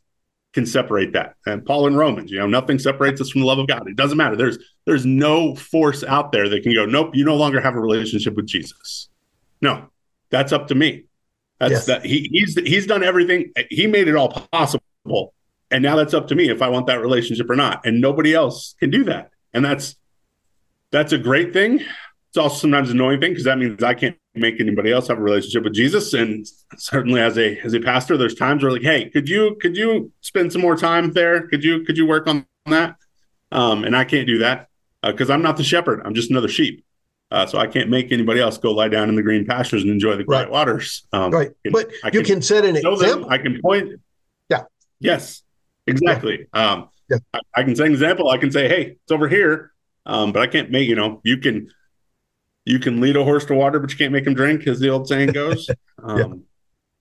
[0.53, 1.35] can separate that.
[1.45, 3.87] And Paul in Romans, you know, nothing separates us from the love of God.
[3.87, 4.35] It doesn't matter.
[4.35, 7.79] There's there's no force out there that can go, nope, you no longer have a
[7.79, 9.09] relationship with Jesus.
[9.61, 9.89] No,
[10.29, 11.03] that's up to me.
[11.59, 11.85] That's yes.
[11.87, 13.51] that he, he's he's done everything.
[13.69, 15.33] He made it all possible.
[15.69, 17.85] And now that's up to me if I want that relationship or not.
[17.85, 19.31] And nobody else can do that.
[19.53, 19.95] And that's
[20.91, 21.81] that's a great thing.
[22.29, 25.17] It's also sometimes an annoying thing because that means I can't make anybody else have
[25.17, 26.13] a relationship with Jesus.
[26.13, 26.45] And
[26.77, 30.11] certainly as a as a pastor, there's times where like, hey, could you could you
[30.21, 31.47] spend some more time there?
[31.47, 32.95] Could you could you work on that?
[33.51, 34.69] Um, and I can't do that
[35.01, 36.01] because uh, I'm not the shepherd.
[36.05, 36.83] I'm just another sheep.
[37.29, 39.91] Uh, so I can't make anybody else go lie down in the green pastures and
[39.91, 40.51] enjoy the quiet right.
[40.51, 41.05] waters.
[41.11, 42.97] Um, right, but you can set an example.
[42.97, 43.99] Them, I can point.
[44.49, 44.63] Yeah.
[44.99, 45.43] Yes.
[45.87, 46.47] Exactly.
[46.53, 46.71] Yeah.
[46.71, 47.17] Um, yeah.
[47.33, 48.29] I, I, can say an example.
[48.29, 49.71] I can say, "Hey, it's over here,"
[50.05, 50.87] um, but I can't make.
[50.87, 51.69] You know, you can
[52.65, 54.89] you can lead a horse to water, but you can't make him drink, as the
[54.89, 55.69] old saying goes.
[55.99, 56.27] Um, yeah.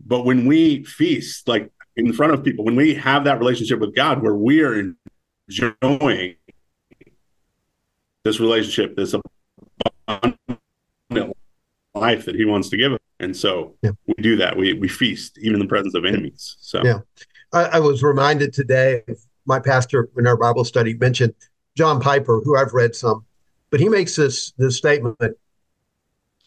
[0.06, 3.94] But when we feast, like in front of people, when we have that relationship with
[3.94, 4.94] God, where we are
[5.50, 6.36] enjoying
[8.24, 9.14] this relationship, this
[10.08, 11.36] abundant
[11.94, 13.90] life that He wants to give us, and so yeah.
[14.06, 14.56] we do that.
[14.56, 16.56] We we feast even in the presence of enemies.
[16.60, 17.00] So yeah,
[17.56, 19.02] I, I was reminded today.
[19.46, 21.34] My pastor in our Bible study mentioned
[21.76, 23.24] John Piper, who I've read some,
[23.70, 25.18] but he makes this this statement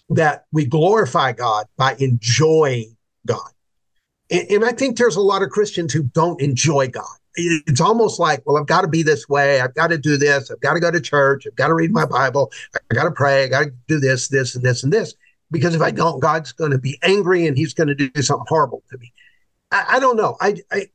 [0.09, 2.95] that we glorify God by enjoying
[3.25, 3.51] God.
[4.31, 7.05] And, and, I think there's a lot of Christians who don't enjoy God.
[7.35, 9.61] It's almost like, well, I've got to be this way.
[9.61, 10.51] I've got to do this.
[10.51, 11.45] I've got to go to church.
[11.47, 12.51] I've got to read my Bible.
[12.91, 13.43] I got to pray.
[13.43, 15.13] I got to do this, this, and this, and this.
[15.51, 18.45] Because if I don't, God's going to be angry and he's going to do something
[18.49, 19.13] horrible to me.
[19.71, 20.37] I, I don't know.
[20.41, 20.87] I, I,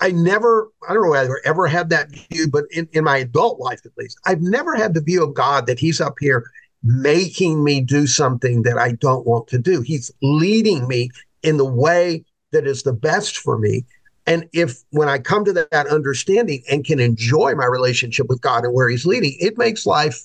[0.00, 3.18] I never, I don't know whether I ever had that view, but in, in my
[3.18, 6.44] adult life at least, I've never had the view of God that He's up here
[6.84, 9.80] making me do something that I don't want to do.
[9.80, 11.10] He's leading me
[11.42, 13.84] in the way that is the best for me.
[14.26, 18.64] And if when I come to that understanding and can enjoy my relationship with God
[18.64, 20.22] and where He's leading, it makes life,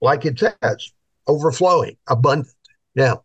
[0.00, 0.92] like it says,
[1.28, 2.54] overflowing, abundant.
[2.96, 3.22] Now,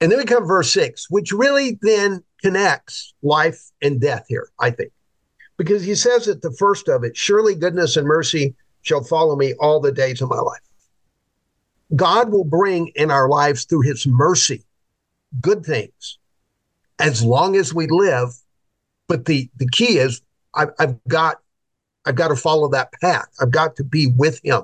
[0.00, 4.70] and then we come verse six, which really then connects life and death here, I
[4.70, 4.92] think.
[5.56, 9.54] Because he says at the first of it, surely goodness and mercy shall follow me
[9.60, 10.60] all the days of my life.
[11.94, 14.64] God will bring in our lives through his mercy
[15.40, 16.18] good things
[16.98, 18.30] as long as we live.
[19.08, 20.22] But the, the key is
[20.54, 21.38] I've, I've got
[22.06, 23.28] I've got to follow that path.
[23.40, 24.62] I've got to be with him.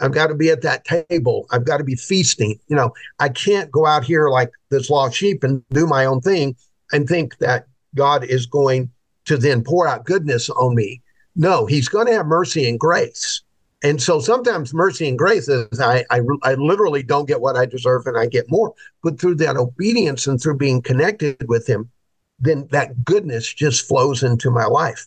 [0.00, 1.46] I've got to be at that table.
[1.50, 2.58] I've got to be feasting.
[2.68, 6.22] You know, I can't go out here like this lost sheep and do my own
[6.22, 6.56] thing
[6.92, 8.90] and think that God is going
[9.26, 11.02] to then pour out goodness on me.
[11.36, 13.42] No, he's going to have mercy and grace.
[13.82, 17.64] And so sometimes mercy and grace is I, I, I literally don't get what I
[17.64, 18.74] deserve and I get more.
[19.02, 21.90] But through that obedience and through being connected with Him,
[22.38, 25.06] then that goodness just flows into my life.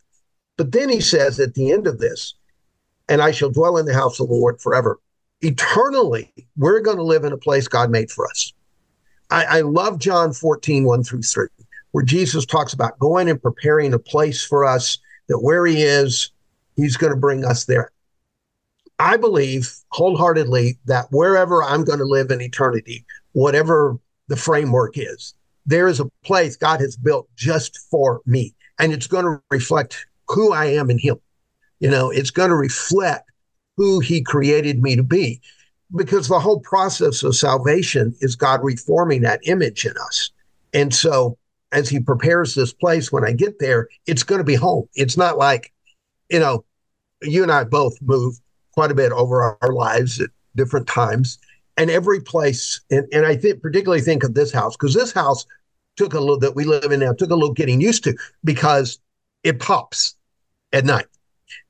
[0.57, 2.33] But then He says at the end of this,
[3.09, 4.99] and I shall dwell in the house of the Lord forever.
[5.41, 8.53] Eternally, we're going to live in a place God made for us.
[9.29, 11.47] I, I love John 14, 1 through 3,
[11.93, 14.97] where Jesus talks about going and preparing a place for us
[15.29, 16.31] that where He is,
[16.75, 17.91] He's going to bring us there.
[18.99, 25.35] I believe wholeheartedly that wherever I'm going to live in eternity, whatever the framework is,
[25.65, 28.55] there is a place God has built just for me.
[28.79, 31.17] And it's going to reflect who I am in Him.
[31.79, 33.31] You know, it's going to reflect
[33.77, 35.41] who He created me to be.
[35.95, 40.31] Because the whole process of salvation is God reforming that image in us.
[40.73, 41.37] And so,
[41.73, 44.87] as He prepares this place, when I get there, it's going to be home.
[44.95, 45.73] It's not like,
[46.29, 46.63] you know,
[47.21, 48.39] you and I both moved
[48.73, 51.37] quite a bit over our, our lives at different times.
[51.75, 55.45] And every place, and, and I think particularly think of this house, because this house
[55.95, 58.99] took a little that we live in now took a little getting used to because
[59.43, 60.15] it pops
[60.71, 61.05] at night.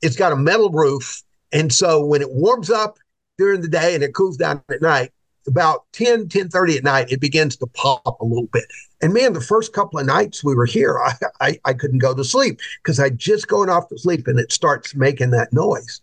[0.02, 1.24] It's got a metal roof.
[1.52, 2.98] And so when it warms up
[3.38, 5.12] during the day and it cools down at night,
[5.48, 8.66] about 10, 10 30 at night, it begins to pop a little bit.
[9.02, 12.14] And man, the first couple of nights we were here, I, I, I couldn't go
[12.14, 16.02] to sleep because I just going off to sleep and it starts making that noise.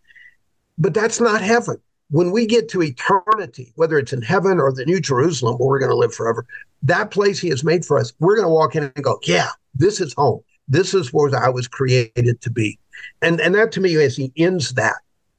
[0.78, 1.76] But that's not heaven.
[2.10, 5.78] When we get to eternity, whether it's in heaven or the New Jerusalem where we're
[5.78, 6.44] going to live forever,
[6.82, 9.48] that place He has made for us, we're going to walk in and go, yeah,
[9.74, 10.40] this is home.
[10.68, 12.78] This is where I was created to be.
[13.22, 14.96] And and that to me, as He ends that,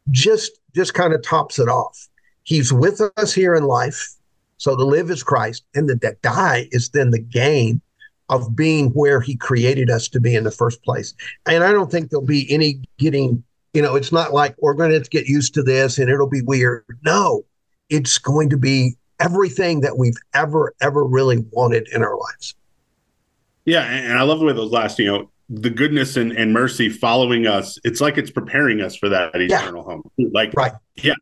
[0.10, 2.08] just just kind of tops it off.
[2.44, 4.16] He's with us here in life.
[4.58, 7.82] So to live is Christ, and the, to die is then the gain
[8.30, 11.14] of being where he created us to be in the first place.
[11.46, 14.92] And I don't think there'll be any getting you know, it's not like we're going
[14.92, 16.84] to get used to this and it'll be weird.
[17.04, 17.44] No,
[17.90, 22.56] it's going to be everything that we've ever, ever really wanted in our lives.
[23.66, 23.84] Yeah.
[23.84, 27.46] And I love the way those last, you know, the goodness and, and mercy following
[27.46, 29.94] us, it's like it's preparing us for that eternal yeah.
[29.94, 30.12] home.
[30.18, 30.72] Like, right.
[30.96, 31.14] yeah,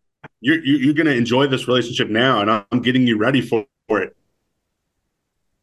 [0.42, 4.02] you're, you're going to enjoy this relationship now, and I'm getting you ready for, for
[4.02, 4.16] it.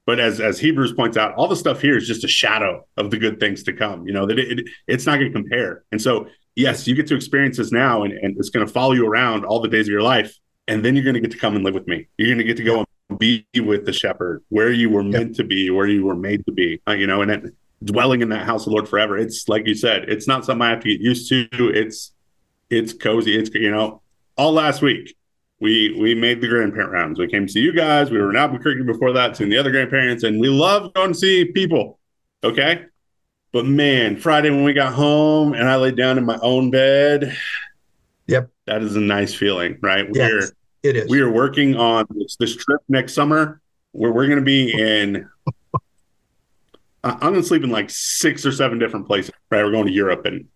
[0.07, 3.11] But as as Hebrews points out, all the stuff here is just a shadow of
[3.11, 4.07] the good things to come.
[4.07, 5.83] You know that it, it it's not going to compare.
[5.90, 8.92] And so, yes, you get to experience this now, and, and it's going to follow
[8.92, 10.38] you around all the days of your life.
[10.69, 12.07] And then you're going to get to come and live with me.
[12.19, 15.37] You're going to get to go and be with the shepherd where you were meant
[15.37, 16.81] to be, where you were made to be.
[16.88, 19.19] Uh, you know, and then dwelling in that house of the Lord forever.
[19.19, 21.49] It's like you said, it's not something I have to get used to.
[21.53, 22.12] It's
[22.71, 23.37] it's cozy.
[23.37, 24.03] It's you know,
[24.37, 25.16] all last week
[25.61, 27.18] we we made the grandparent rounds.
[27.18, 28.11] We came to see you guys.
[28.11, 31.18] We were in Albuquerque before that, seeing the other grandparents, and we love going to
[31.18, 31.99] see people.
[32.44, 32.85] Okay.
[33.53, 37.37] But man, Friday when we got home and I laid down in my own bed.
[38.27, 38.51] Yep.
[38.66, 40.07] That is a nice feeling, right?
[40.12, 41.09] Yes, we're it is.
[41.09, 43.61] We are working on this, this trip next summer
[43.92, 45.29] where we're going to be in
[47.05, 49.64] I'm going to sleep in like six or seven different places, right?
[49.64, 50.49] We're going to Europe and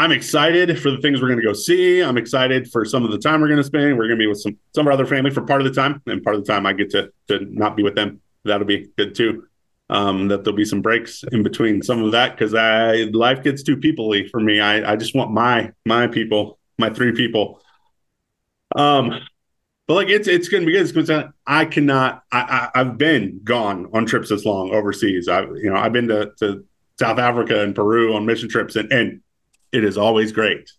[0.00, 2.00] I'm excited for the things we're going to go see.
[2.00, 3.98] I'm excited for some of the time we're going to spend.
[3.98, 5.78] We're going to be with some some of our other family for part of the
[5.78, 8.22] time, and part of the time I get to to not be with them.
[8.46, 9.44] That'll be good too.
[9.90, 13.62] Um, that there'll be some breaks in between some of that because I life gets
[13.62, 14.58] too peoply for me.
[14.58, 17.60] I I just want my my people, my three people.
[18.76, 19.20] Um,
[19.86, 20.88] but like it's it's gonna be good.
[20.88, 22.22] It's gonna, I cannot.
[22.32, 25.28] I, I have been gone on trips this long overseas.
[25.28, 26.64] I you know I've been to to
[26.98, 29.20] South Africa and Peru on mission trips, and and
[29.72, 30.70] it is always great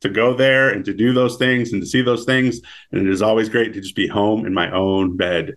[0.00, 2.60] to go there and to do those things and to see those things.
[2.92, 5.54] And it is always great to just be home in my own bed,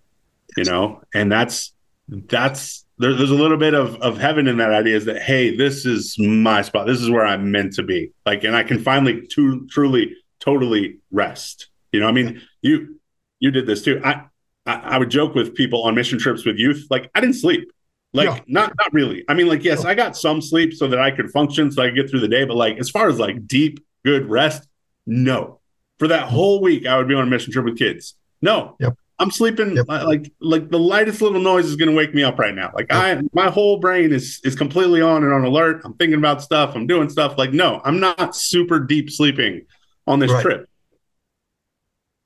[0.58, 1.02] you know?
[1.14, 1.74] And that's,
[2.08, 5.56] that's, there, there's a little bit of, of heaven in that idea is that, hey,
[5.56, 6.88] this is my spot.
[6.88, 8.12] This is where I'm meant to be.
[8.26, 11.68] Like, and I can finally to, truly, totally rest.
[11.92, 13.00] You know, I mean, you,
[13.40, 14.02] you did this too.
[14.04, 14.24] I,
[14.66, 17.72] I, I would joke with people on mission trips with youth, like, I didn't sleep.
[18.14, 18.62] Like no.
[18.62, 19.24] not not really.
[19.30, 19.86] I mean, like yes.
[19.86, 22.28] I got some sleep so that I could function, so I could get through the
[22.28, 22.44] day.
[22.44, 24.68] But like as far as like deep good rest,
[25.06, 25.60] no.
[25.98, 26.36] For that mm-hmm.
[26.36, 28.16] whole week, I would be on a mission trip with kids.
[28.42, 28.96] No, yep.
[29.20, 29.88] I'm sleeping yep.
[29.88, 32.72] like like the lightest little noise is going to wake me up right now.
[32.74, 33.20] Like yep.
[33.20, 35.82] I, my whole brain is is completely on and on alert.
[35.86, 36.76] I'm thinking about stuff.
[36.76, 37.38] I'm doing stuff.
[37.38, 39.68] Like no, I'm not super deep sleeping
[40.08, 40.42] on this right.
[40.42, 40.70] trip.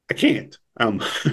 [0.10, 0.58] I can't.
[0.78, 1.02] Um,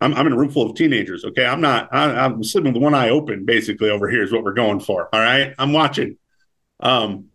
[0.00, 1.24] I'm, I'm in a room full of teenagers.
[1.24, 1.88] Okay, I'm not.
[1.92, 3.44] I, am sleeping with one eye open.
[3.44, 5.08] Basically, over here is what we're going for.
[5.12, 6.16] All right, I'm watching.
[6.80, 7.26] Um,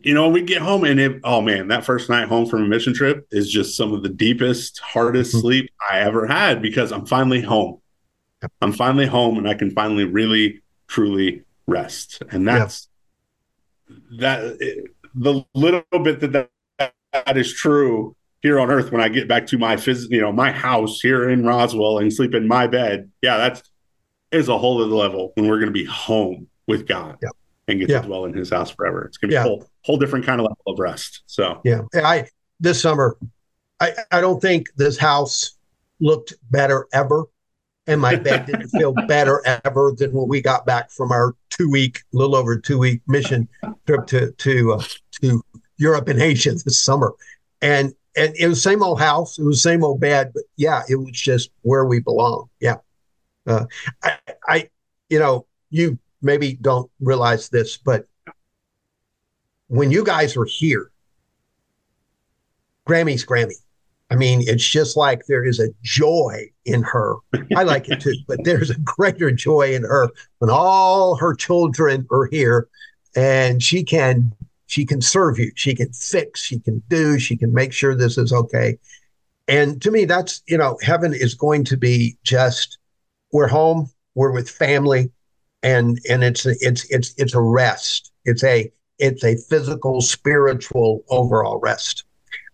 [0.00, 1.20] you know, we get home and it.
[1.24, 4.08] Oh man, that first night home from a mission trip is just some of the
[4.08, 5.40] deepest, hardest mm-hmm.
[5.40, 7.80] sleep I ever had because I'm finally home.
[8.60, 12.22] I'm finally home and I can finally really, truly rest.
[12.30, 12.88] And that's
[14.18, 14.58] that.
[15.14, 19.46] The little bit that that, that is true here on earth when I get back
[19.48, 23.10] to my phys- you know, my house here in Roswell and sleep in my bed.
[23.22, 23.62] Yeah, that's
[24.32, 27.28] is a whole other level when we're going to be home with God yeah.
[27.68, 28.00] and get yeah.
[28.00, 29.04] to dwell in His house forever.
[29.04, 29.44] It's going to be yeah.
[29.44, 31.22] a whole whole different kind of level of rest.
[31.26, 32.26] So yeah, I
[32.58, 33.16] this summer,
[33.80, 35.52] I I don't think this house
[36.00, 37.26] looked better ever,
[37.86, 41.70] and my bed didn't feel better ever than when we got back from our two
[41.70, 43.48] week, little over two week mission
[43.86, 44.82] trip to to uh,
[45.20, 45.40] to
[45.76, 47.12] Europe and Asia this summer.
[47.60, 49.38] And and it was same old house.
[49.38, 52.48] It was same old bed, but yeah, it was just where we belong.
[52.60, 52.76] Yeah.
[53.46, 53.66] Uh,
[54.02, 54.70] I, I,
[55.08, 58.06] you know, you maybe don't realize this, but
[59.68, 60.90] when you guys are here,
[62.86, 63.54] Grammy's Grammy.
[64.10, 67.16] I mean, it's just like there is a joy in her.
[67.56, 72.06] I like it too, but there's a greater joy in her when all her children
[72.10, 72.68] are here
[73.16, 74.34] and she can
[74.72, 75.52] she can serve you.
[75.54, 76.42] She can fix.
[76.42, 77.18] She can do.
[77.18, 78.78] She can make sure this is okay.
[79.46, 82.78] And to me that's you know heaven is going to be just
[83.32, 85.10] we're home we're with family
[85.62, 88.12] and and it's it's it's it's a rest.
[88.24, 92.04] It's a it's a physical spiritual overall rest.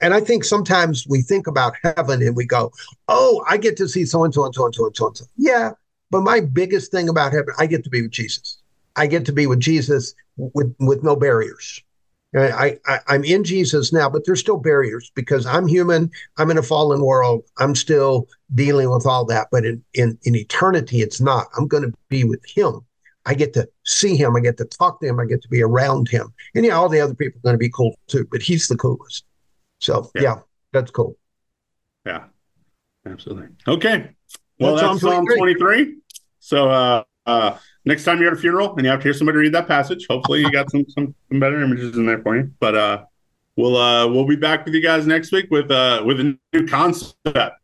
[0.01, 2.73] And i think sometimes we think about heaven and we go
[3.07, 5.17] oh i get to see so and so and so and so and so and
[5.17, 5.25] so.
[5.37, 5.71] Yeah
[6.11, 8.59] but my biggest thing about heaven i get to be with jesus.
[8.97, 11.83] I get to be with jesus with with no barriers
[12.37, 16.11] I, I I'm in Jesus now, but there's still barriers because I'm human.
[16.37, 17.45] I'm in a fallen world.
[17.59, 19.49] I'm still dealing with all that.
[19.51, 21.47] But in in, in eternity, it's not.
[21.57, 22.81] I'm going to be with Him.
[23.25, 24.37] I get to see Him.
[24.37, 25.19] I get to talk to Him.
[25.21, 26.33] I get to be around Him.
[26.55, 28.77] And yeah, all the other people are going to be cool too, but He's the
[28.77, 29.25] coolest.
[29.81, 30.37] So yeah, yeah
[30.73, 31.17] that's cool.
[32.05, 32.25] Yeah,
[33.07, 33.49] absolutely.
[33.67, 34.11] Okay.
[34.61, 35.97] Well, that's, that's Psalm 23.
[36.41, 39.39] So uh, uh, next time you're at a funeral and you have to hear somebody
[39.39, 42.51] read that passage, hopefully you got some some, some better images in there for you.
[42.59, 43.05] But uh,
[43.57, 46.67] we'll uh, we'll be back with you guys next week with uh, with a new
[46.67, 47.57] concept.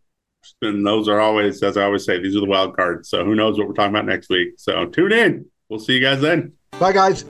[0.60, 3.08] And those are always, as I always say, these are the wild cards.
[3.08, 4.54] So who knows what we're talking about next week?
[4.58, 5.46] So tune in.
[5.70, 6.52] We'll see you guys then.
[6.78, 7.24] Bye, guys.